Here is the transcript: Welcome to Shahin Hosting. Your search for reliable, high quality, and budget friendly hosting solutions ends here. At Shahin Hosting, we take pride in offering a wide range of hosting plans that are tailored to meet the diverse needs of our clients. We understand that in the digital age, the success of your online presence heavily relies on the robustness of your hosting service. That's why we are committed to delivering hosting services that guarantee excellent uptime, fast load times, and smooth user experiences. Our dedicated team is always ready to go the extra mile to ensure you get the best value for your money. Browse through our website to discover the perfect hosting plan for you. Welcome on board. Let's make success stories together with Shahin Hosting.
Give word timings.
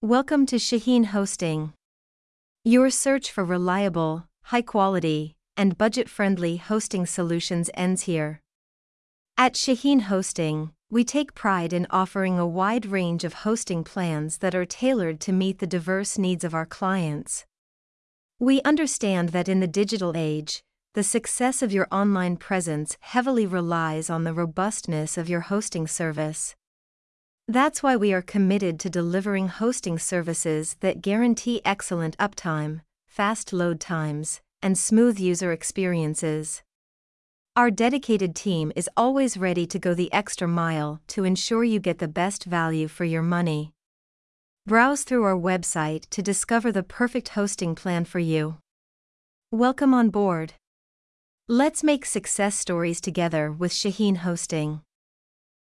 Welcome 0.00 0.46
to 0.46 0.60
Shahin 0.60 1.06
Hosting. 1.06 1.72
Your 2.62 2.88
search 2.88 3.32
for 3.32 3.44
reliable, 3.44 4.28
high 4.42 4.62
quality, 4.62 5.34
and 5.56 5.76
budget 5.76 6.08
friendly 6.08 6.58
hosting 6.58 7.04
solutions 7.04 7.68
ends 7.74 8.02
here. 8.02 8.40
At 9.36 9.56
Shahin 9.56 10.02
Hosting, 10.02 10.70
we 10.88 11.02
take 11.02 11.34
pride 11.34 11.72
in 11.72 11.88
offering 11.90 12.38
a 12.38 12.46
wide 12.46 12.86
range 12.86 13.24
of 13.24 13.42
hosting 13.42 13.82
plans 13.82 14.38
that 14.38 14.54
are 14.54 14.64
tailored 14.64 15.18
to 15.22 15.32
meet 15.32 15.58
the 15.58 15.66
diverse 15.66 16.16
needs 16.16 16.44
of 16.44 16.54
our 16.54 16.64
clients. 16.64 17.44
We 18.38 18.62
understand 18.62 19.30
that 19.30 19.48
in 19.48 19.58
the 19.58 19.66
digital 19.66 20.12
age, 20.14 20.62
the 20.94 21.02
success 21.02 21.60
of 21.60 21.72
your 21.72 21.88
online 21.90 22.36
presence 22.36 22.96
heavily 23.00 23.46
relies 23.46 24.08
on 24.08 24.22
the 24.22 24.32
robustness 24.32 25.18
of 25.18 25.28
your 25.28 25.40
hosting 25.40 25.88
service. 25.88 26.54
That's 27.50 27.82
why 27.82 27.96
we 27.96 28.12
are 28.12 28.20
committed 28.20 28.78
to 28.80 28.90
delivering 28.90 29.48
hosting 29.48 29.98
services 29.98 30.76
that 30.80 31.00
guarantee 31.00 31.62
excellent 31.64 32.14
uptime, 32.18 32.82
fast 33.06 33.54
load 33.54 33.80
times, 33.80 34.42
and 34.60 34.76
smooth 34.76 35.18
user 35.18 35.50
experiences. 35.50 36.62
Our 37.56 37.70
dedicated 37.70 38.36
team 38.36 38.70
is 38.76 38.90
always 38.98 39.38
ready 39.38 39.66
to 39.66 39.78
go 39.78 39.94
the 39.94 40.12
extra 40.12 40.46
mile 40.46 41.00
to 41.06 41.24
ensure 41.24 41.64
you 41.64 41.80
get 41.80 42.00
the 42.00 42.06
best 42.06 42.44
value 42.44 42.86
for 42.86 43.06
your 43.06 43.22
money. 43.22 43.72
Browse 44.66 45.02
through 45.04 45.24
our 45.24 45.34
website 45.34 46.06
to 46.10 46.20
discover 46.20 46.70
the 46.70 46.82
perfect 46.82 47.28
hosting 47.28 47.74
plan 47.74 48.04
for 48.04 48.18
you. 48.18 48.58
Welcome 49.50 49.94
on 49.94 50.10
board. 50.10 50.52
Let's 51.48 51.82
make 51.82 52.04
success 52.04 52.56
stories 52.56 53.00
together 53.00 53.50
with 53.50 53.72
Shahin 53.72 54.16
Hosting. 54.16 54.82